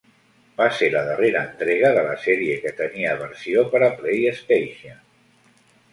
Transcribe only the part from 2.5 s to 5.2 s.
que tenia versió per a PlayStation.